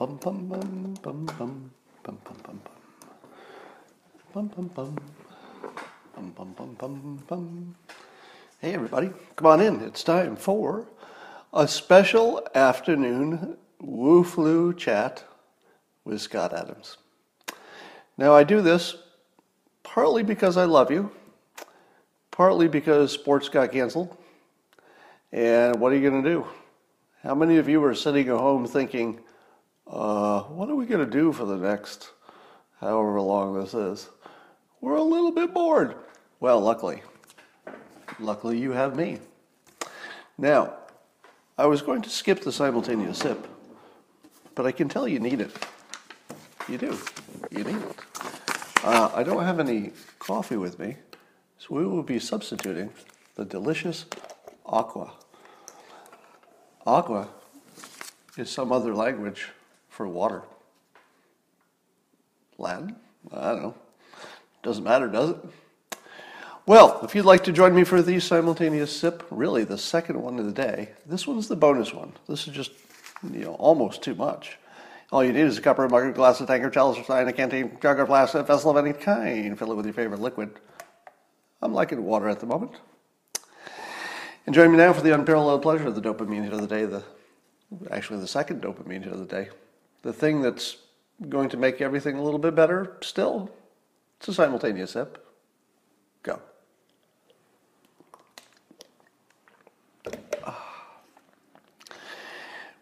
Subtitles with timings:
[0.00, 1.70] bum bum bum bum bum
[2.02, 2.60] bum bum
[4.32, 4.96] bum bum bum
[6.14, 7.76] bum bum bum bum bum bum.
[8.60, 9.82] Hey everybody, come on in.
[9.82, 10.88] It's time for
[11.52, 15.22] a special afternoon Woo Flu chat
[16.06, 16.96] with Scott Adams.
[18.16, 18.96] Now I do this
[19.82, 21.10] partly because I love you,
[22.30, 24.16] partly because sports got canceled.
[25.30, 26.46] And what are you going to do?
[27.22, 29.20] How many of you are sitting at home thinking,
[29.90, 32.10] uh, what are we going to do for the next
[32.80, 34.08] however long this is?
[34.80, 35.96] We're a little bit bored.
[36.38, 37.02] Well, luckily,
[38.18, 39.18] luckily you have me.
[40.38, 40.74] Now,
[41.58, 43.46] I was going to skip the simultaneous sip,
[44.54, 45.52] but I can tell you need it.
[46.68, 46.98] You do.
[47.50, 47.96] You need it.
[48.82, 50.96] Uh, I don't have any coffee with me,
[51.58, 52.90] so we will be substituting
[53.34, 54.06] the delicious
[54.64, 55.12] aqua.
[56.86, 57.28] Aqua
[58.38, 59.48] is some other language
[60.00, 60.42] for water.
[62.56, 62.96] Latin?
[63.30, 63.74] I don't know.
[64.62, 65.36] Doesn't matter, does it?
[66.64, 70.38] Well, if you'd like to join me for the simultaneous sip, really the second one
[70.38, 72.14] of the day, this one's the bonus one.
[72.26, 72.70] This is just,
[73.30, 74.56] you know, almost too much.
[75.12, 77.04] All you need is a cup or a mug, a glass, a tanker, chalice, or
[77.04, 79.58] sign, a canteen, jug, or flask, a vessel of any kind.
[79.58, 80.48] Fill it with your favorite liquid.
[81.60, 82.72] I'm liking water at the moment.
[84.46, 86.86] And join me now for the unparalleled pleasure of the dopamine hit of the day,
[86.86, 87.04] the
[87.90, 89.50] actually the second dopamine hit of the day.
[90.02, 90.76] The thing that's
[91.28, 93.50] going to make everything a little bit better still.
[94.18, 95.26] It's a simultaneous sip.
[96.22, 96.40] Go.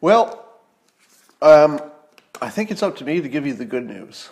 [0.01, 0.47] Well,
[1.43, 1.81] um,
[2.41, 4.29] I think it's up to me to give you the good news.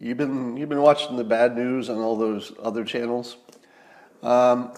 [0.00, 3.36] You've been you've been watching the bad news on all those other channels,
[4.22, 4.72] um,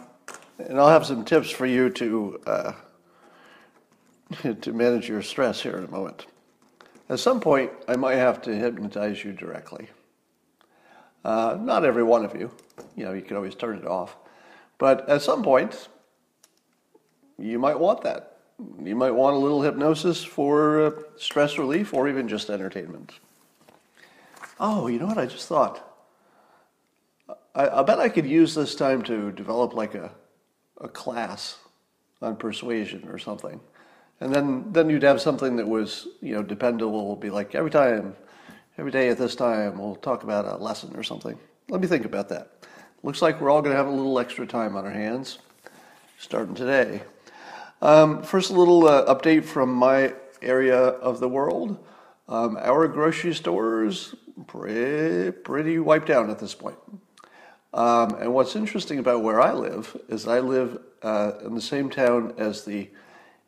[0.58, 2.72] and I'll have some tips for you to uh,
[4.60, 6.26] to manage your stress here in a moment.
[7.08, 9.88] At some point, I might have to hypnotize you directly.
[11.24, 12.50] Uh, not every one of you,
[12.96, 14.16] you know, you can always turn it off,
[14.78, 15.88] but at some point,
[17.38, 18.36] you might want that
[18.82, 23.12] you might want a little hypnosis for uh, stress relief or even just entertainment.
[24.58, 25.82] Oh, you know what I just thought?
[27.54, 30.10] I, I bet I could use this time to develop like a,
[30.80, 31.58] a class
[32.22, 33.60] on persuasion or something.
[34.20, 37.16] And then, then you'd have something that was, you know, dependable.
[37.16, 38.16] Be like every time,
[38.78, 41.38] every day at this time, we'll talk about a lesson or something.
[41.68, 42.52] Let me think about that.
[43.02, 45.38] Looks like we're all going to have a little extra time on our hands,
[46.18, 47.02] starting today.
[47.82, 51.84] Um, first, a little uh, update from my area of the world.
[52.28, 54.14] Um, our grocery stores
[54.46, 56.78] pretty, pretty wiped out at this point.
[57.74, 61.90] Um, and what's interesting about where I live is I live uh, in the same
[61.90, 62.88] town as the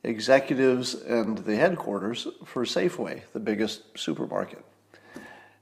[0.05, 4.65] executives and the headquarters for Safeway, the biggest supermarket.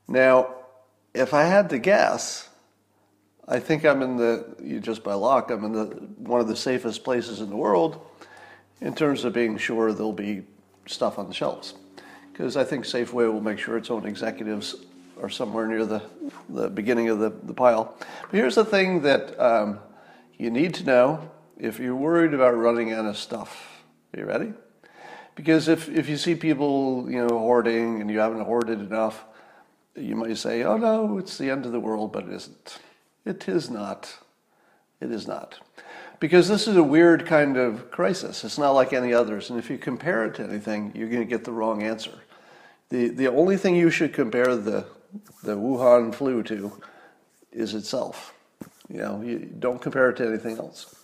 [0.09, 0.55] Now,
[1.15, 2.49] if I had to guess,
[3.49, 5.85] I think I'm in the just by luck, I'm in the
[6.19, 8.05] one of the safest places in the world
[8.81, 10.43] in terms of being sure there'll be
[10.87, 11.75] stuff on the shelves.
[12.33, 14.77] Because I think Safeway will make sure its own executives
[15.23, 16.03] are somewhere near the,
[16.51, 17.97] the beginning of the, the pile.
[17.99, 19.79] But here's the thing that um,
[20.37, 23.76] you need to know if you're worried about running out of stuff.
[24.17, 24.53] Are you ready?
[25.35, 29.25] Because if, if you see people, you know, hoarding and you haven't hoarded enough,
[29.95, 32.79] you might say, oh no, it's the end of the world, but it isn't.
[33.27, 34.19] It is not.
[35.01, 35.61] It is not
[36.21, 38.45] because this is a weird kind of crisis.
[38.45, 39.51] It's not like any others.
[39.51, 42.19] And if you compare it to anything, you're going to get the wrong answer.
[42.89, 44.87] The, the only thing you should compare the,
[45.43, 46.81] the Wuhan flu to
[47.53, 48.33] is itself.
[48.89, 50.95] You know, you don't compare it to anything else.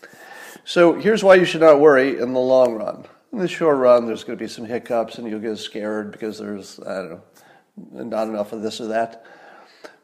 [0.65, 3.05] So here's why you should not worry in the long run.
[3.33, 6.39] In the short run, there's going to be some hiccups and you'll get scared because
[6.39, 9.25] there's, I don't know, not enough of this or that.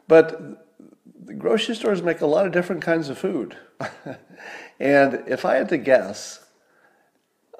[0.08, 0.66] But
[1.24, 3.56] the grocery stores make a lot of different kinds of food.
[4.80, 6.44] and if I had to guess,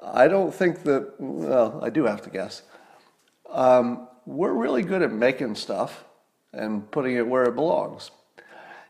[0.03, 2.63] I don't think that, well, I do have to guess.
[3.49, 6.03] Um, we're really good at making stuff
[6.51, 8.11] and putting it where it belongs.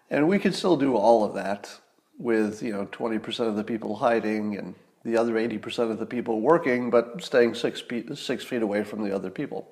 [0.10, 1.80] And we could still do all of that
[2.20, 6.42] with, you know, 20% of the people hiding and the other 80% of the people
[6.42, 9.68] working, but staying six feet, six feet away from the other people.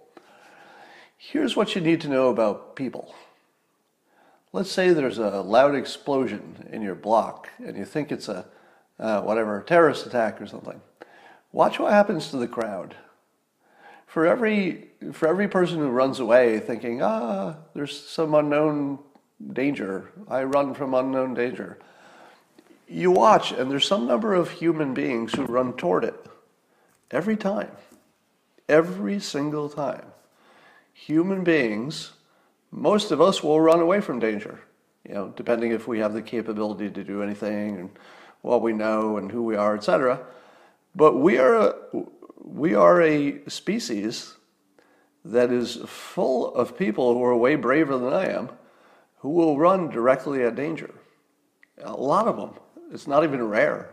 [1.17, 3.13] Here's what you need to know about people.
[4.53, 8.47] Let's say there's a loud explosion in your block and you think it's a
[8.99, 10.81] uh, whatever terrorist attack or something.
[11.51, 12.95] Watch what happens to the crowd.
[14.05, 18.99] For every for every person who runs away thinking, ah, there's some unknown
[19.53, 20.11] danger.
[20.27, 21.77] I run from unknown danger.
[22.88, 26.16] You watch, and there's some number of human beings who run toward it
[27.12, 27.72] every time,
[28.69, 30.06] every single time.
[30.94, 32.13] human beings,
[32.72, 34.60] most of us will run away from danger,
[35.07, 37.89] you know, depending if we have the capability to do anything and
[38.42, 40.19] what we know and who we are, etc.
[40.95, 41.75] But we are a,
[42.44, 44.36] we are a species
[45.24, 48.50] that is full of people who are way braver than I am,
[49.19, 50.94] who will run directly at danger.
[51.83, 52.54] A lot of them.
[52.92, 53.89] It's not even rare.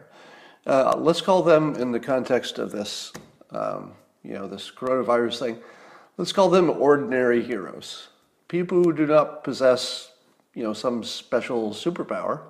[0.67, 3.13] Uh, let's call them in the context of this,
[3.51, 3.93] um,
[4.23, 5.59] you know, this coronavirus thing.
[6.17, 8.09] Let's call them ordinary heroes.
[8.49, 10.13] People who do not possess,
[10.55, 12.43] you know, some special superpower,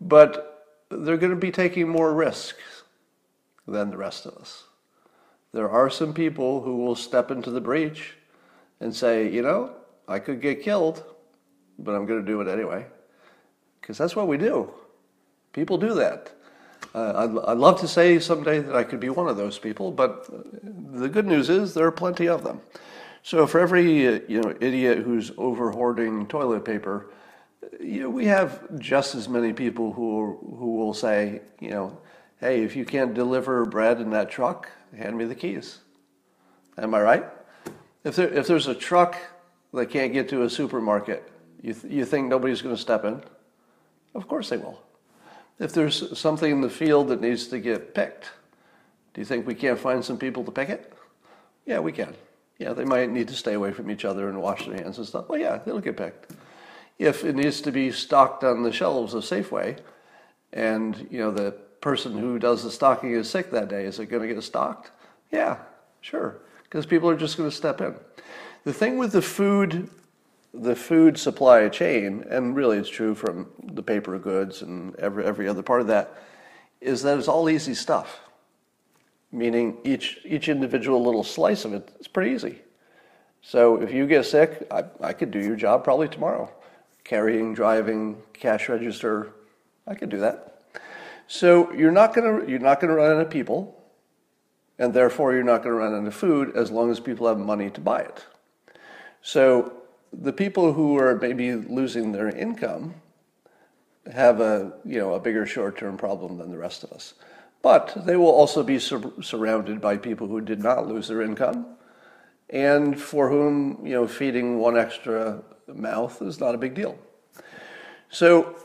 [0.00, 2.82] but they're going to be taking more risks
[3.66, 4.64] than the rest of us.
[5.52, 8.14] There are some people who will step into the breach
[8.80, 9.72] and say, you know,
[10.06, 11.02] I could get killed,
[11.78, 12.86] but I'm going to do it anyway.
[13.80, 14.72] Because that's what we do.
[15.52, 16.32] People do that.
[16.94, 19.90] Uh, I'd, I'd love to say someday that I could be one of those people,
[19.90, 20.26] but
[20.62, 22.60] the good news is there are plenty of them.
[23.22, 27.10] So for every uh, you know idiot who's over hoarding toilet paper,
[27.80, 31.98] you know, we have just as many people who who will say, you know,
[32.40, 35.78] hey, if you can't deliver bread in that truck, hand me the keys.
[36.78, 37.24] Am I right?
[38.04, 39.16] If there if there's a truck
[39.74, 41.30] that can't get to a supermarket,
[41.60, 43.22] you th- you think nobody's going to step in?
[44.14, 44.80] Of course they will.
[45.58, 48.30] If there's something in the field that needs to get picked,
[49.14, 50.92] do you think we can't find some people to pick it?
[51.66, 52.14] Yeah, we can.
[52.58, 55.06] Yeah, they might need to stay away from each other and wash their hands and
[55.06, 55.28] stuff.
[55.28, 56.32] Well, yeah, it'll get picked.
[56.98, 59.78] If it needs to be stocked on the shelves of Safeway,
[60.52, 64.06] and you know the person who does the stocking is sick that day, is it
[64.06, 64.90] going to get stocked?
[65.30, 65.58] Yeah,
[66.00, 67.94] sure, because people are just going to step in.
[68.64, 69.88] The thing with the food
[70.58, 75.48] the food supply chain, and really it's true from the paper goods and every, every
[75.48, 76.22] other part of that,
[76.80, 78.20] is that it's all easy stuff.
[79.30, 82.60] Meaning each, each individual little slice of it is pretty easy.
[83.42, 86.50] So if you get sick, I, I could do your job probably tomorrow.
[87.04, 89.32] Carrying, driving, cash register,
[89.86, 90.62] I could do that.
[91.26, 93.82] So you're not gonna you're not gonna run out of people,
[94.78, 97.70] and therefore you're not gonna run out of food as long as people have money
[97.70, 98.24] to buy it.
[99.22, 99.72] So
[100.12, 102.94] the people who are maybe losing their income
[104.12, 107.14] have a you know a bigger short-term problem than the rest of us.
[107.62, 111.66] But they will also be sur- surrounded by people who did not lose their income,
[112.50, 116.98] and for whom you know feeding one extra mouth is not a big deal.
[118.10, 118.56] So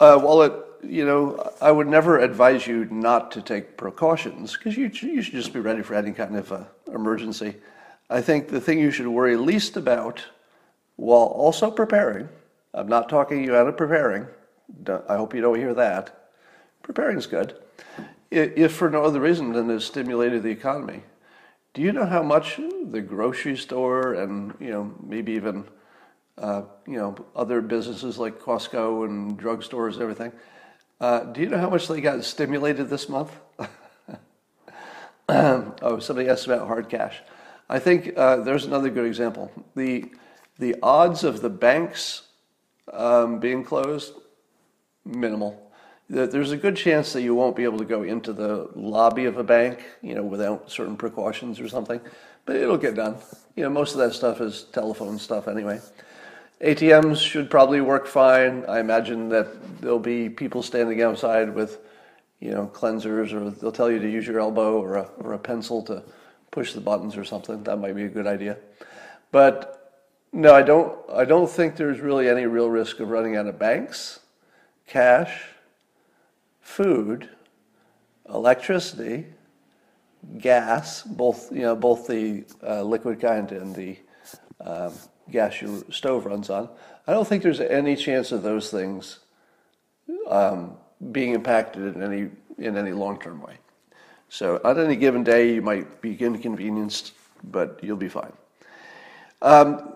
[0.00, 0.52] uh, while it
[0.82, 5.34] you know I would never advise you not to take precautions because you you should
[5.34, 7.56] just be ready for any kind of uh, emergency.
[8.10, 10.24] I think the thing you should worry least about
[10.98, 12.28] while also preparing.
[12.74, 14.26] I'm not talking you out of preparing.
[15.08, 16.30] I hope you don't hear that.
[16.82, 17.56] Preparing is good,
[18.30, 21.02] if for no other reason than to stimulate the economy.
[21.72, 25.64] Do you know how much the grocery store and you know maybe even
[26.36, 30.32] uh, you know other businesses like Costco and drugstores and everything?
[31.00, 33.30] Uh, do you know how much they got stimulated this month?
[35.28, 37.20] oh, somebody asked about hard cash.
[37.68, 39.52] I think uh, there's another good example.
[39.76, 40.10] The
[40.58, 42.22] the odds of the banks
[42.92, 44.12] um, being closed,
[45.04, 45.64] minimal.
[46.10, 49.36] There's a good chance that you won't be able to go into the lobby of
[49.36, 52.00] a bank, you know, without certain precautions or something,
[52.46, 53.16] but it'll get done.
[53.56, 55.80] You know, most of that stuff is telephone stuff anyway.
[56.62, 58.64] ATMs should probably work fine.
[58.66, 61.78] I imagine that there'll be people standing outside with,
[62.40, 65.38] you know, cleansers, or they'll tell you to use your elbow or a, or a
[65.38, 66.02] pencil to
[66.50, 67.62] push the buttons or something.
[67.64, 68.56] That might be a good idea.
[69.30, 69.77] But
[70.32, 70.98] no, I don't.
[71.10, 74.20] I don't think there's really any real risk of running out of banks,
[74.86, 75.42] cash,
[76.60, 77.28] food,
[78.28, 79.26] electricity,
[80.38, 83.98] gas, both you know both the uh, liquid kind and the
[84.60, 84.92] um,
[85.30, 86.68] gas your stove runs on.
[87.06, 89.20] I don't think there's any chance of those things
[90.28, 90.76] um,
[91.10, 93.54] being impacted in any in any long term way.
[94.28, 97.12] So on any given day, you might be inconvenienced,
[97.44, 98.32] but you'll be fine.
[99.40, 99.94] Um,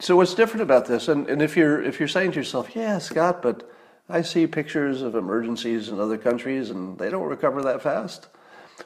[0.00, 1.08] so what's different about this?
[1.08, 3.70] And, and if you're if you're saying to yourself, yeah, Scott, but
[4.08, 8.28] I see pictures of emergencies in other countries and they don't recover that fast.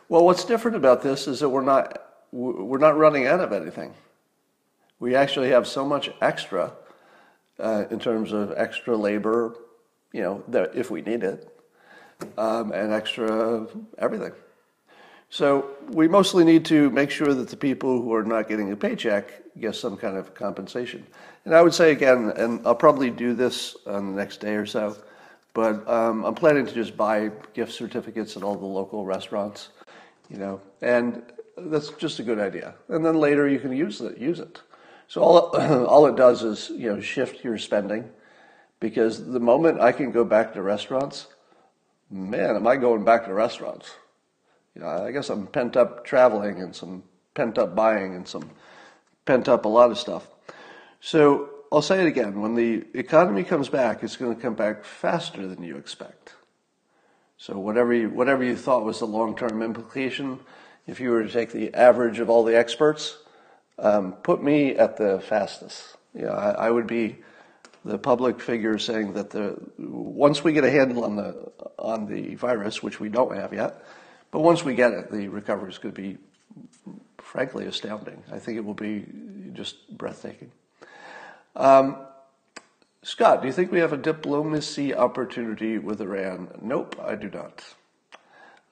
[0.09, 2.01] Well, what's different about this is that we're not
[2.33, 3.95] we're not running out of anything.
[4.99, 6.73] We actually have so much extra
[7.61, 9.57] uh, in terms of extra labor,
[10.13, 10.43] you know,
[10.75, 11.49] if we need it,
[12.37, 13.69] um, and extra
[13.99, 14.33] everything.
[15.31, 18.77] So we mostly need to make sure that the people who are not getting a
[18.77, 21.05] paycheck get some kind of compensation.
[21.45, 24.67] And I would say again, and I'll probably do this on the next day or
[24.67, 24.97] so,
[25.53, 29.69] but um, I'm planning to just buy gift certificates at all the local restaurants,
[30.29, 30.61] you know.
[30.83, 31.23] And
[31.57, 32.75] that's just a good idea.
[32.89, 34.19] And then later you can use it.
[34.19, 34.61] Use it.
[35.09, 35.39] So all
[35.87, 38.09] all it does is you know shift your spending,
[38.81, 41.29] because the moment I can go back to restaurants,
[42.11, 43.91] man, am I going back to restaurants?
[44.75, 47.05] You know, I guess I'm pent up traveling and some
[47.35, 48.51] pent up buying and some
[49.25, 50.27] pent up a lot of stuff.
[51.01, 54.85] So I'll say it again: when the economy comes back, it's going to come back
[54.85, 56.35] faster than you expect.
[57.37, 60.41] So whatever you, whatever you thought was the long-term implication,
[60.87, 63.19] if you were to take the average of all the experts,
[63.79, 65.97] um, put me at the fastest.
[66.15, 67.17] Yeah, I, I, would be
[67.85, 72.37] the public figure saying that the once we get a handle on the on the
[72.37, 73.85] virus, which we don't have yet,
[74.35, 76.19] but once we get it, the recovery is going to be,
[77.19, 78.21] frankly, astounding.
[78.33, 79.07] I think it will be
[79.53, 80.51] just breathtaking.
[81.55, 81.99] Um,
[83.05, 86.49] Scott, do you think we have a diplomacy opportunity with Iran?
[86.61, 87.63] Nope, I do not.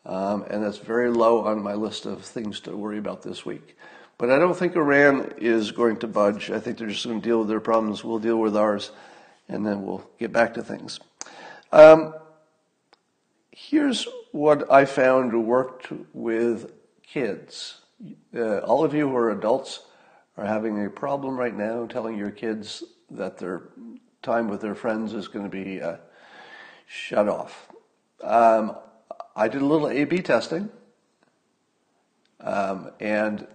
[0.04, 3.78] Um, and that's very low on my list of things to worry about this week.
[4.18, 6.50] But I don't think Iran is going to budge.
[6.50, 8.02] I think they're just going to deal with their problems.
[8.02, 8.90] We'll deal with ours,
[9.48, 10.98] and then we'll get back to things.
[11.70, 12.14] Um,
[13.52, 16.72] here's what I found worked with
[17.06, 17.80] kids.
[18.34, 19.80] Uh, all of you who are adults
[20.36, 23.62] are having a problem right now telling your kids that they're
[24.22, 25.96] time with their friends is going to be uh,
[26.86, 27.68] shut off.
[28.22, 28.76] Um,
[29.34, 30.70] I did a little A B testing,
[32.40, 33.46] um, and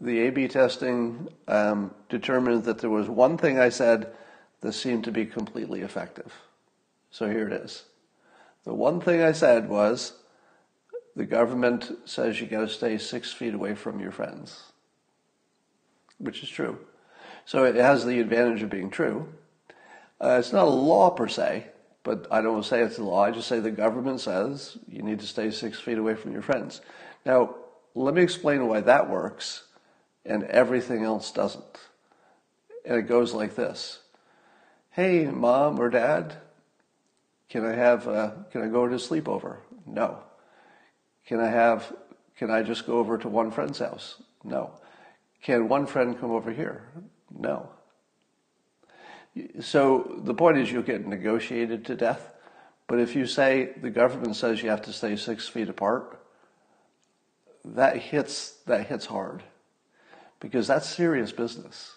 [0.00, 4.12] the A B testing um, determined that there was one thing I said
[4.60, 6.32] that seemed to be completely effective.
[7.10, 7.84] So here it is.
[8.64, 10.14] The one thing I said was
[11.16, 14.72] the government says you got to stay six feet away from your friends,
[16.18, 16.78] which is true.
[17.44, 19.28] So it has the advantage of being true.
[20.20, 21.66] Uh, it's not a law per se,
[22.02, 23.24] but I don't say it's a law.
[23.24, 26.42] I just say the government says you need to stay six feet away from your
[26.42, 26.80] friends.
[27.24, 27.54] Now,
[27.94, 29.64] let me explain why that works
[30.24, 31.88] and everything else doesn't.
[32.84, 34.00] And it goes like this
[34.90, 36.36] Hey, mom or dad,
[37.50, 39.56] can I have, uh, can I go to sleepover?
[39.84, 40.20] No.
[41.26, 41.92] Can I have,
[42.36, 44.22] can I just go over to one friend's house?
[44.44, 44.70] No.
[45.42, 46.88] Can one friend come over here?
[47.36, 47.68] No.
[49.60, 52.32] So the point is, you'll get negotiated to death.
[52.86, 56.20] But if you say the government says you have to stay six feet apart,
[57.64, 59.42] that hits that hits hard,
[60.40, 61.94] because that's serious business.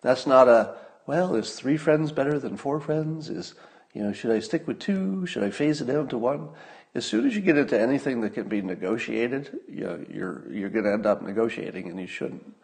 [0.00, 0.74] That's not a
[1.06, 1.36] well.
[1.36, 3.28] Is three friends better than four friends?
[3.28, 3.54] Is
[3.92, 5.26] you know should I stick with two?
[5.26, 6.50] Should I phase it down to one?
[6.94, 10.68] As soon as you get into anything that can be negotiated, you know, you're you're
[10.68, 12.54] going to end up negotiating, and you shouldn't.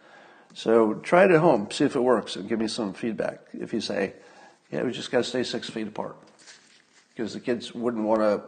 [0.55, 3.41] So try it at home, see if it works, and give me some feedback.
[3.53, 4.15] If you say,
[4.71, 6.17] yeah, we just got to stay six feet apart,
[7.11, 8.43] because the kids wouldn't want to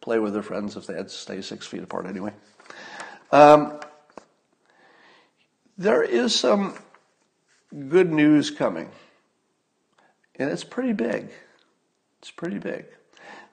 [0.00, 2.32] play with their friends if they had to stay six feet apart anyway.
[3.30, 3.80] Um,
[5.76, 6.78] there is some
[7.88, 8.90] good news coming,
[10.36, 11.30] and it's pretty big.
[12.26, 12.86] It's pretty big.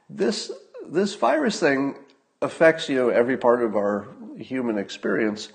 [0.09, 0.51] This
[0.83, 1.93] this virus thing
[2.41, 5.49] affects you know every part of our human experience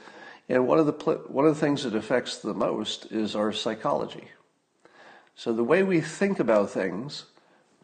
[0.49, 0.93] and one of the
[1.27, 4.29] one of the things that affects the most is our psychology.
[5.35, 7.25] So the way we think about things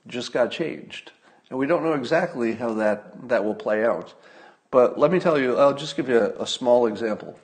[0.06, 1.10] just got changed,
[1.50, 4.14] and we don't know exactly how that that will play out.
[4.70, 7.40] But let me tell you, I'll just give you a, a small example.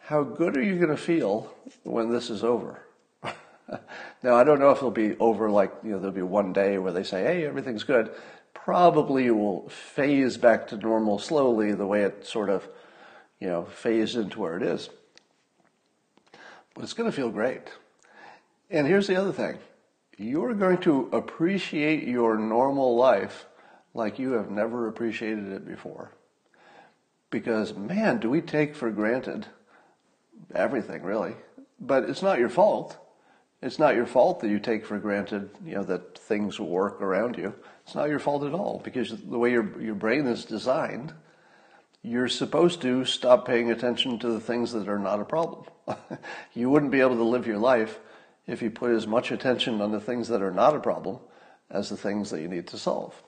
[0.00, 2.82] How good are you going to feel when this is over?
[4.22, 6.78] now I don't know if it'll be over like you know there'll be one day
[6.78, 8.10] where they say, "Hey, everything's good."
[8.52, 12.68] Probably will phase back to normal slowly, the way it sort of
[13.40, 14.90] you know, phased into where it is.
[16.74, 17.62] But it's going to feel great.
[18.70, 19.58] And here's the other thing
[20.16, 23.46] you're going to appreciate your normal life
[23.94, 26.12] like you have never appreciated it before.
[27.30, 29.46] Because, man, do we take for granted
[30.54, 31.34] everything, really.
[31.80, 32.98] But it's not your fault.
[33.62, 37.36] It's not your fault that you take for granted, you know, that things work around
[37.36, 37.54] you.
[37.84, 41.12] It's not your fault at all because the way your, your brain is designed,
[42.02, 45.64] you're supposed to stop paying attention to the things that are not a problem.
[46.54, 47.98] you wouldn't be able to live your life
[48.46, 51.18] if you put as much attention on the things that are not a problem
[51.70, 53.22] as the things that you need to solve.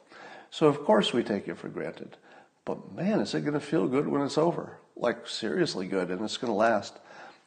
[0.50, 2.16] So, of course, we take it for granted.
[2.64, 4.78] But man, is it going to feel good when it's over?
[4.96, 6.98] Like seriously good, and it's going to last.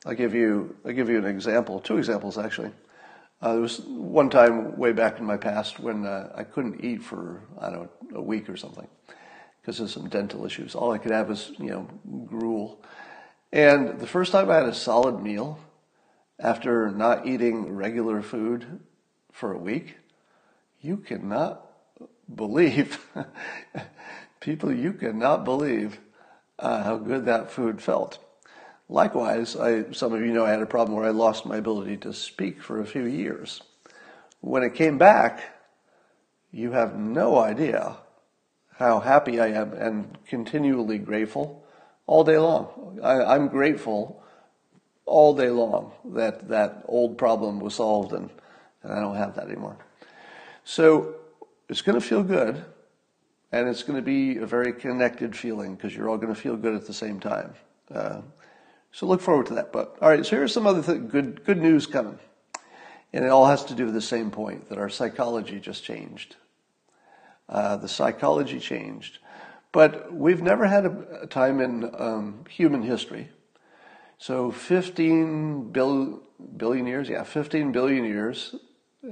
[0.05, 2.71] I'll give you, I'll give you an example, two examples actually.
[3.41, 7.03] Uh, there was one time way back in my past when uh, I couldn't eat
[7.03, 8.87] for, I don't know, a week or something
[9.61, 10.75] because of some dental issues.
[10.75, 11.87] All I could have was, you know,
[12.25, 12.81] gruel.
[13.51, 15.59] And the first time I had a solid meal
[16.39, 18.79] after not eating regular food
[19.31, 19.97] for a week,
[20.81, 21.65] you cannot
[22.33, 22.99] believe,
[24.39, 25.99] people, you cannot believe
[26.59, 28.19] uh, how good that food felt.
[28.87, 31.97] Likewise, I, some of you know I had a problem where I lost my ability
[31.97, 33.61] to speak for a few years.
[34.41, 35.41] When it came back,
[36.51, 37.97] you have no idea
[38.77, 41.65] how happy I am and continually grateful
[42.05, 42.99] all day long.
[43.03, 44.21] I, am grateful
[45.05, 48.29] all day long that that old problem was solved and,
[48.83, 49.77] and I don't have that anymore.
[50.63, 51.15] So
[51.69, 52.63] it's going to feel good
[53.51, 56.57] and it's going to be a very connected feeling because you're all going to feel
[56.57, 57.53] good at the same time.
[57.93, 58.21] Uh,
[58.95, 59.73] so look forward to that.
[59.73, 62.17] But all right, so here's some other th- good good news coming,
[63.11, 66.37] and it all has to do with the same point that our psychology just changed.
[67.49, 69.19] Uh, the psychology changed,
[69.73, 73.29] but we've never had a, a time in um, human history.
[74.17, 76.21] So 15 bill,
[76.55, 78.55] billion years, yeah, 15 billion years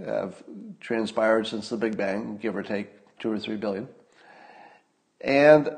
[0.06, 0.42] have
[0.80, 2.88] transpired since the Big Bang, give or take
[3.20, 3.90] two or three billion.
[5.20, 5.76] And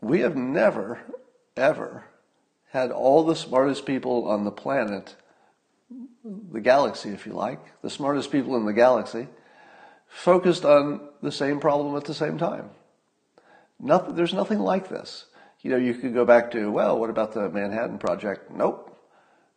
[0.00, 1.00] we have never,
[1.56, 2.04] ever
[2.74, 5.14] had all the smartest people on the planet,
[6.52, 9.28] the galaxy, if you like, the smartest people in the galaxy,
[10.08, 12.70] focused on the same problem at the same time.
[13.78, 15.26] Nothing, there's nothing like this.
[15.62, 18.50] You know, you could go back to, well, what about the Manhattan Project?
[18.50, 18.90] Nope.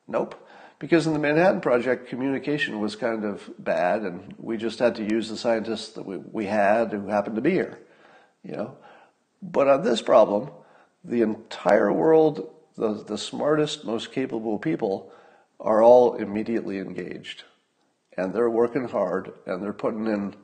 [0.08, 0.36] Nope.
[0.78, 5.04] Because in the Manhattan Project, communication was kind of bad, and we just had to
[5.04, 7.80] use the scientists that we, we had who happened to be here.
[8.44, 8.78] You know,
[9.42, 10.52] but on this problem,
[11.04, 12.48] the entire world,
[12.78, 15.12] the, the smartest, most capable people
[15.60, 17.44] are all immediately engaged.
[18.18, 20.36] And they're working hard and they're putting in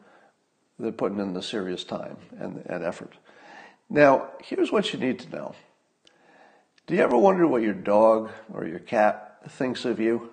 [0.79, 3.13] they're putting in the serious time and, and effort.
[3.89, 5.55] Now, here's what you need to know.
[6.87, 10.31] Do you ever wonder what your dog or your cat thinks of you?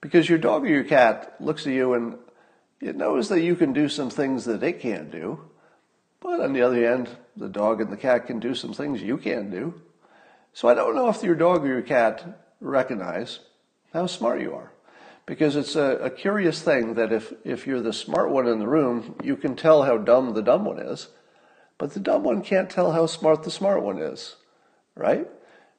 [0.00, 2.16] Because your dog or your cat looks at you and
[2.80, 5.40] it knows that you can do some things that it can't do.
[6.20, 9.18] But on the other hand, the dog and the cat can do some things you
[9.18, 9.74] can't do.
[10.54, 12.24] So I don't know if your dog or your cat
[12.60, 13.40] recognize
[13.92, 14.72] how smart you are.
[15.26, 18.68] Because it's a, a, curious thing that if, if you're the smart one in the
[18.68, 21.08] room, you can tell how dumb the dumb one is.
[21.76, 24.36] But the dumb one can't tell how smart the smart one is,
[24.94, 25.26] right?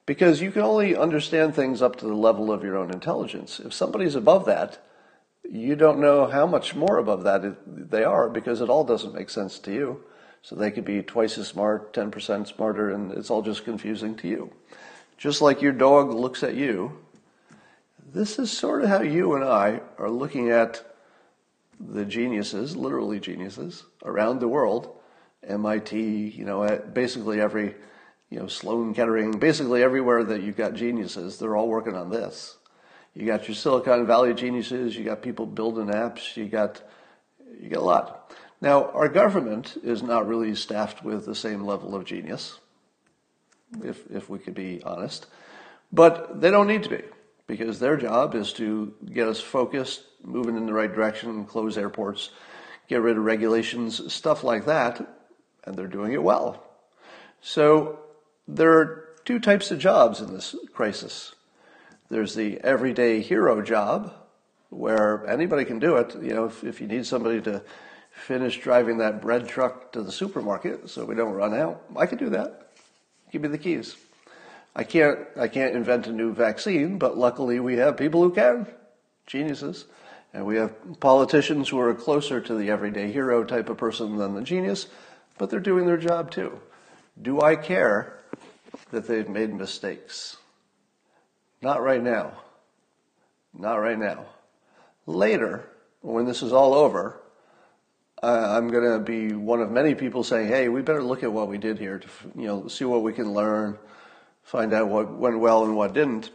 [0.05, 3.61] Because you can only understand things up to the level of your own intelligence.
[3.63, 4.83] If somebody's above that,
[5.49, 9.29] you don't know how much more above that they are because it all doesn't make
[9.29, 10.03] sense to you.
[10.45, 14.27] So they could be twice as smart, 10% smarter, and it's all just confusing to
[14.27, 14.51] you.
[15.17, 16.99] Just like your dog looks at you,
[18.13, 20.85] this is sort of how you and I are looking at
[21.79, 24.95] the geniuses, literally geniuses, around the world.
[25.47, 27.73] MIT, you know, at basically every,
[28.29, 32.55] you know, Sloan Kettering, basically everywhere that you've got geniuses, they're all working on this.
[33.15, 36.83] You got your Silicon Valley geniuses, you got people building apps, you got,
[37.59, 38.31] you got a lot.
[38.61, 42.59] Now, our government is not really staffed with the same level of genius,
[43.83, 45.27] if, if we could be honest,
[45.91, 47.03] but they don't need to be
[47.47, 52.31] because their job is to get us focused, moving in the right direction, close airports,
[52.87, 55.05] get rid of regulations, stuff like that,
[55.65, 56.63] and they're doing it well.
[57.41, 57.99] So
[58.47, 61.35] there are two types of jobs in this crisis.
[62.09, 64.13] There's the everyday hero job,
[64.69, 66.15] where anybody can do it.
[66.15, 67.63] You know, if, if you need somebody to
[68.15, 71.83] finish driving that bread truck to the supermarket so we don't run out.
[71.95, 72.71] I could do that.
[73.31, 73.95] Give me the keys.
[74.75, 78.67] I can't, I can't invent a new vaccine, but luckily we have people who can.
[79.27, 79.85] Geniuses.
[80.33, 84.33] And we have politicians who are closer to the everyday hero type of person than
[84.33, 84.87] the genius,
[85.37, 86.59] but they're doing their job too.
[87.21, 88.19] Do I care
[88.91, 90.37] that they've made mistakes?
[91.61, 92.33] Not right now.
[93.57, 94.25] Not right now.
[95.05, 95.69] Later,
[96.01, 97.21] when this is all over,
[98.25, 101.47] I'm going to be one of many people saying, "Hey, we better look at what
[101.47, 103.77] we did here to, you know, see what we can learn,
[104.43, 106.31] find out what went well and what didn't."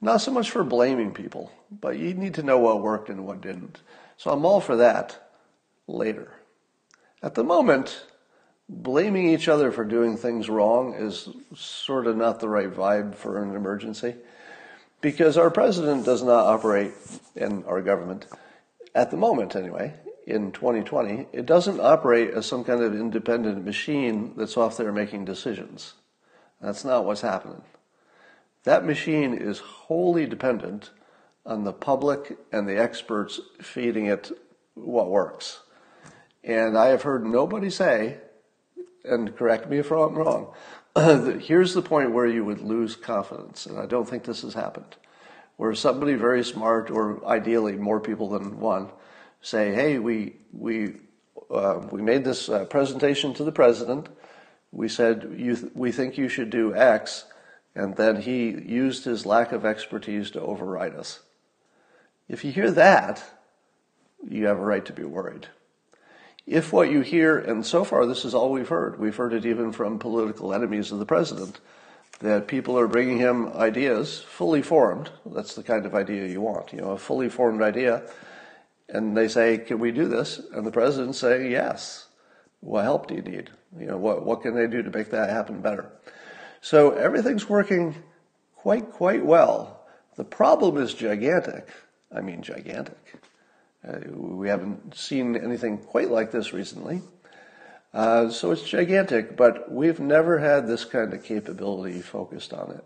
[0.00, 3.40] Not so much for blaming people, but you need to know what worked and what
[3.40, 3.80] didn't.
[4.16, 5.32] So I'm all for that
[5.86, 6.32] later.
[7.22, 8.04] At the moment,
[8.68, 13.42] blaming each other for doing things wrong is sort of not the right vibe for
[13.42, 14.14] an emergency
[15.00, 16.92] because our president does not operate
[17.34, 18.26] in our government
[18.94, 19.94] at the moment anyway
[20.28, 25.24] in 2020, it doesn't operate as some kind of independent machine that's off there making
[25.24, 25.94] decisions.
[26.60, 27.62] That's not what's happening.
[28.64, 30.90] That machine is wholly dependent
[31.46, 34.30] on the public and the experts feeding it
[34.74, 35.60] what works.
[36.44, 38.18] And I have heard nobody say,
[39.04, 40.52] and correct me if I'm wrong,
[40.94, 44.52] that here's the point where you would lose confidence, and I don't think this has
[44.52, 44.96] happened,
[45.56, 48.90] where somebody very smart, or ideally more people than one,
[49.40, 50.94] say, hey, we, we,
[51.50, 54.08] uh, we made this uh, presentation to the president.
[54.72, 57.24] We said, th- we think you should do X.
[57.74, 61.20] and then he used his lack of expertise to override us.
[62.28, 63.22] If you hear that,
[64.28, 65.46] you have a right to be worried.
[66.46, 69.46] If what you hear, and so far this is all we've heard, we've heard it
[69.46, 71.60] even from political enemies of the president,
[72.20, 75.10] that people are bringing him ideas fully formed.
[75.24, 78.02] That's the kind of idea you want, you know, a fully formed idea.
[78.88, 80.40] And they say, can we do this?
[80.52, 82.06] And the president's saying, yes.
[82.60, 83.50] What help do you need?
[83.78, 85.92] You know, what, what can they do to make that happen better?
[86.60, 87.94] So everything's working
[88.56, 89.86] quite, quite well.
[90.16, 91.68] The problem is gigantic.
[92.12, 93.20] I mean, gigantic.
[93.86, 97.02] Uh, we haven't seen anything quite like this recently.
[97.94, 102.84] Uh, so it's gigantic, but we've never had this kind of capability focused on it.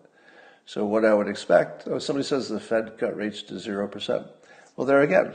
[0.65, 4.29] So what I would expect, oh, somebody says the Fed cut rates to 0%.
[4.77, 5.35] Well, there again.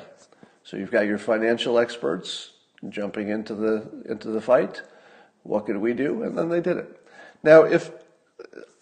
[0.67, 2.51] So you've got your financial experts
[2.89, 4.82] jumping into the, into the fight.
[5.43, 6.23] What could we do?
[6.23, 7.01] And then they did it.
[7.41, 7.89] Now, if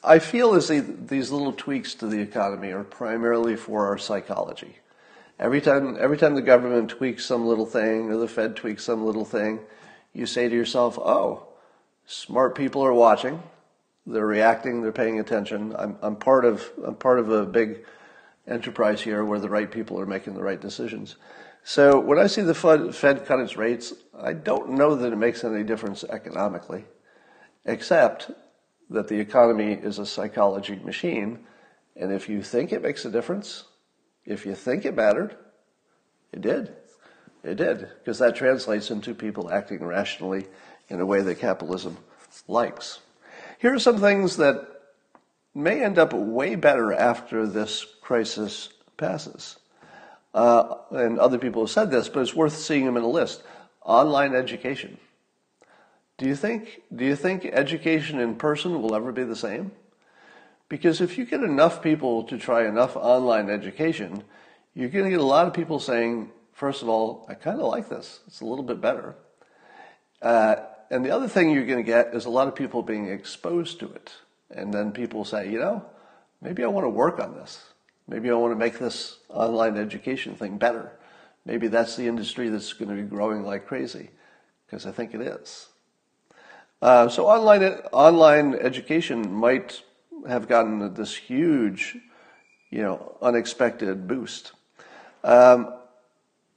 [0.04, 4.80] I feel as these little tweaks to the economy are primarily for our psychology.
[5.40, 9.06] Every time, every time the government tweaks some little thing or the Fed tweaks some
[9.06, 9.60] little thing,
[10.12, 11.46] you say to yourself, oh,
[12.08, 13.44] smart people are watching.
[14.08, 14.82] They're reacting.
[14.82, 15.76] They're paying attention.
[15.78, 17.86] I'm, I'm part of, I'm part of a big
[18.48, 21.18] enterprise here where the right people are making the right decisions.
[21.68, 25.44] So when I see the Fed, cut its rates, I don't know that it makes
[25.44, 26.86] any difference economically,
[27.66, 28.30] except
[28.92, 31.40] that the economy is a psychology machine.
[31.96, 33.64] And if you think it makes a difference,
[34.26, 35.38] if you think it mattered,
[36.32, 36.72] it did.
[37.44, 40.46] It did, because that translates into people acting rationally
[40.90, 41.98] in a way that capitalism
[42.48, 43.00] likes.
[43.58, 44.68] Here are some things that
[45.56, 49.58] may end up way better after this crisis passes.
[50.36, 53.42] Uh, and other people have said this, but it's worth seeing them in a list.
[53.84, 54.98] Online education.
[56.18, 59.72] Do you think do you think education in person will ever be the same?
[60.68, 64.24] Because if you get enough people to try enough online education,
[64.74, 67.68] you're going to get a lot of people saying, first of all, I kind of
[67.68, 68.20] like this.
[68.28, 69.16] It's a little bit better.
[70.22, 70.56] Uh,
[70.90, 73.80] and the other thing you're going to get is a lot of people being exposed
[73.80, 74.12] to it.
[74.50, 75.86] And then people say, you know,
[76.42, 77.64] maybe I want to work on this.
[78.08, 80.92] Maybe I want to make this online education thing better.
[81.46, 84.10] Maybe that's the industry that's going to be growing like crazy,
[84.66, 85.68] because I think it is.
[86.82, 89.82] Uh, so online online education might
[90.28, 91.98] have gotten this huge,
[92.70, 94.52] you know, unexpected boost.
[95.24, 95.74] Um,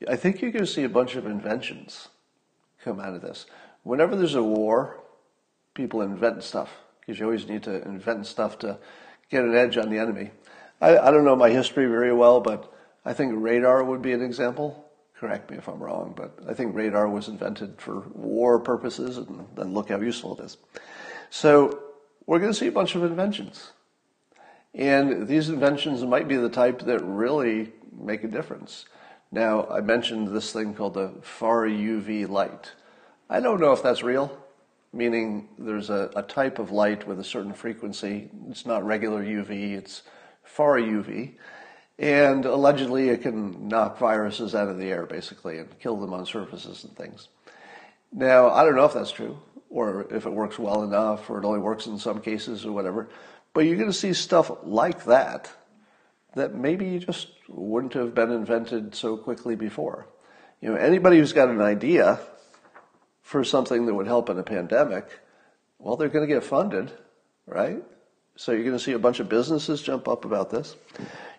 [0.06, 2.08] I think you're going to see a bunch of inventions
[2.82, 3.46] come out of this.
[3.82, 5.00] Whenever there's a war,
[5.74, 8.78] people invent stuff because you always need to invent stuff to
[9.30, 10.30] get an edge on the enemy.
[10.80, 12.72] I, I don't know my history very well, but
[13.04, 14.88] I think radar would be an example
[15.18, 19.46] correct me if I'm wrong, but I think radar was invented for war purposes, and
[19.56, 20.56] then look how useful it is.
[21.30, 21.80] So
[22.26, 23.72] we're going to see a bunch of inventions.
[24.74, 28.86] And these inventions might be the type that really make a difference.
[29.32, 32.72] Now, I mentioned this thing called the far UV light.
[33.28, 34.38] I don't know if that's real,
[34.92, 38.30] meaning there's a, a type of light with a certain frequency.
[38.48, 40.02] It's not regular UV, it's
[40.48, 41.34] far UV.
[41.98, 46.26] And allegedly, it can knock viruses out of the air, basically, and kill them on
[46.26, 47.28] surfaces and things.
[48.12, 51.44] Now, I don't know if that's true, or if it works well enough, or it
[51.44, 53.08] only works in some cases, or whatever.
[53.52, 55.50] But you're going to see stuff like that
[56.34, 60.06] that maybe just wouldn't have been invented so quickly before.
[60.60, 62.20] You know, anybody who's got an idea
[63.22, 65.20] for something that would help in a pandemic,
[65.78, 66.92] well, they're going to get funded,
[67.46, 67.82] right?
[68.38, 70.76] So you're going to see a bunch of businesses jump up about this.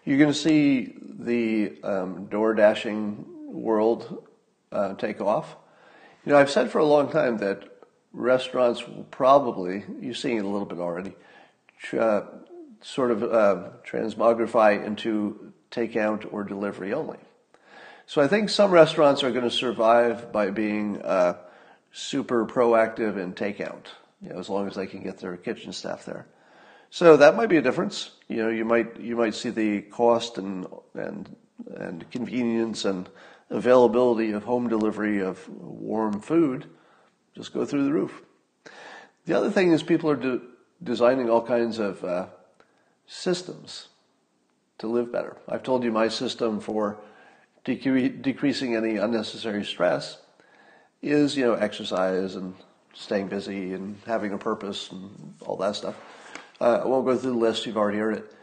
[0.04, 4.28] You're going to see the um, door dashing world
[4.74, 5.56] uh, take off.
[6.26, 7.64] You know, I've said for a long time that
[8.12, 11.14] restaurants will probably, you're seeing it a little bit already,
[11.98, 12.24] uh,
[12.82, 17.20] sort of uh, transmogrify into takeout or delivery only.
[18.08, 21.38] So I think some restaurants are going to survive by being uh,
[21.94, 23.86] super proactive in takeout,
[24.22, 26.28] you know, as long as they can get their kitchen staff there.
[26.92, 28.12] So that might be a difference.
[28.28, 31.36] You know, you might you might see the cost and and
[31.76, 33.10] and convenience and
[33.50, 36.66] availability of home delivery of warm food
[37.36, 38.22] just go through the roof.
[39.26, 40.42] The other thing is people are de-
[40.84, 42.28] designing all kinds of uh,
[43.08, 43.90] systems
[44.80, 45.38] to live better.
[45.48, 46.98] I've told you my system for
[47.66, 50.18] decre- decreasing any unnecessary stress
[51.02, 52.56] is you know exercise and
[52.94, 55.96] staying busy and having a purpose and all that stuff.
[56.60, 58.34] Uh, I won't go through the list, you've already heard it.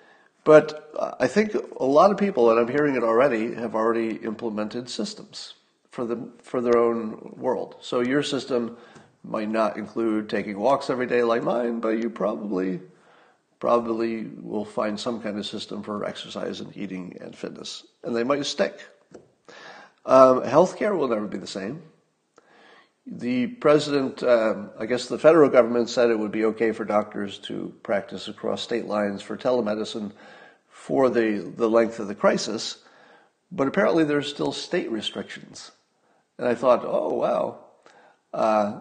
[0.45, 4.17] But uh, I think a lot of people, and I'm hearing it already, have already
[4.17, 5.55] implemented systems
[5.91, 7.77] for, the, for their own world.
[7.81, 8.77] So your system
[9.25, 12.81] might not include taking walks every day like mine, but you probably
[13.59, 18.23] probably will find some kind of system for exercise and eating and fitness, and they
[18.23, 18.81] might stick.
[20.05, 21.83] Um, healthcare will never be the same.
[23.07, 27.39] The president, um, I guess the federal government said it would be okay for doctors
[27.41, 30.11] to practice across state lines for telemedicine
[30.69, 32.79] for the, the length of the crisis,
[33.53, 35.71] but apparently there's still state restrictions.
[36.39, 37.59] And I thought, oh, wow.
[38.35, 38.81] Uh,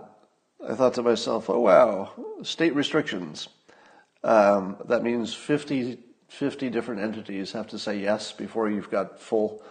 [0.67, 2.11] I thought to myself, oh, wow,
[2.41, 3.47] state restrictions.
[4.23, 9.61] Um, that means 50, 50 different entities have to say yes before you've got full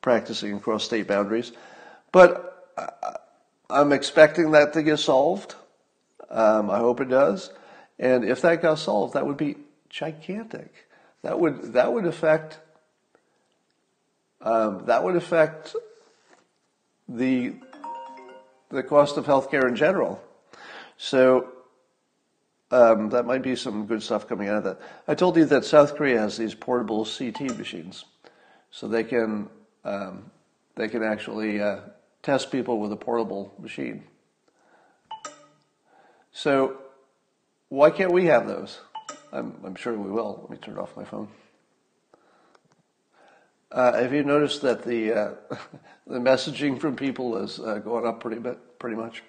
[0.00, 1.50] practicing across state boundaries.
[2.12, 2.50] But
[3.70, 5.54] I'm expecting that to get solved.
[6.28, 7.50] Um, I hope it does.
[7.98, 9.56] And if that got solved, that would be
[9.88, 10.72] gigantic.
[11.22, 12.58] That would that would affect
[14.40, 15.76] um, that would affect
[17.08, 17.54] the
[18.70, 20.22] the cost of healthcare in general.
[20.96, 21.48] So
[22.70, 24.80] um, that might be some good stuff coming out of that.
[25.08, 28.04] I told you that South Korea has these portable CT machines,
[28.70, 29.48] so they can
[29.84, 30.30] um,
[30.76, 31.80] they can actually uh,
[32.22, 34.04] test people with a portable machine.
[36.32, 36.76] So
[37.68, 38.80] why can't we have those?
[39.32, 40.38] I'm, I'm sure we will.
[40.42, 41.28] Let me turn off my phone.
[43.72, 45.34] Uh, have you noticed that the uh,
[46.06, 49.22] the messaging from people is uh, going up pretty bit, pretty much?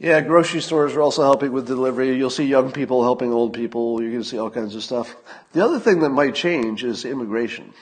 [0.00, 2.16] Yeah, grocery stores are also helping with delivery.
[2.16, 4.02] You'll see young people helping old people.
[4.02, 5.14] You can see all kinds of stuff.
[5.52, 7.72] The other thing that might change is immigration.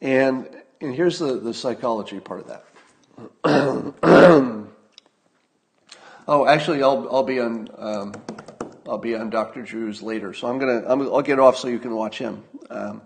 [0.00, 0.48] And,
[0.80, 2.64] and here's the, the psychology part of that.
[6.28, 8.14] oh, actually, I'll, I'll be on um,
[8.86, 9.62] I'll be on Dr.
[9.62, 12.44] Drew's later, so I'm gonna i will get off so you can watch him.
[12.70, 13.02] Um,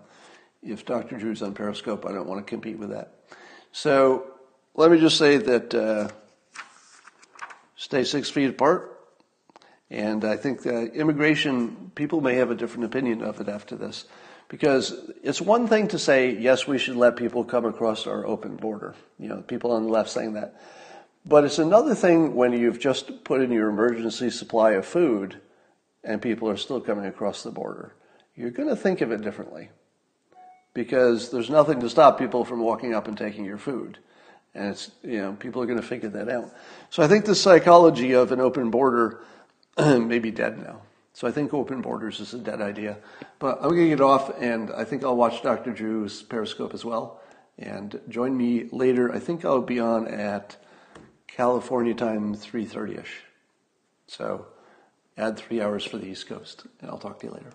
[0.61, 1.17] if Dr.
[1.17, 3.13] Drew's on Periscope, I don't want to compete with that.
[3.71, 4.27] So
[4.75, 6.09] let me just say that uh,
[7.75, 8.97] stay six feet apart.
[9.91, 14.05] And I think immigration, people may have a different opinion of it after this.
[14.49, 18.57] Because it's one thing to say, yes, we should let people come across our open
[18.57, 18.95] border.
[19.19, 20.59] You know, people on the left saying that.
[21.25, 25.39] But it's another thing when you've just put in your emergency supply of food
[26.03, 27.93] and people are still coming across the border.
[28.35, 29.69] You're going to think of it differently
[30.73, 33.99] because there's nothing to stop people from walking up and taking your food.
[34.55, 36.51] And it's, you know, people are going to figure that out.
[36.89, 39.19] So I think the psychology of an open border
[39.77, 40.81] may be dead now.
[41.19, 42.95] So I think open borders is a dead idea.
[43.39, 45.73] But I'm going to get off, and I think I'll watch Dr.
[45.73, 47.19] Drew's Periscope as well.
[47.57, 49.13] And join me later.
[49.13, 50.55] I think I'll be on at
[51.27, 53.25] California time, 3.30ish.
[54.07, 54.45] So
[55.17, 57.51] add three hours for the East Coast, and I'll talk to you later.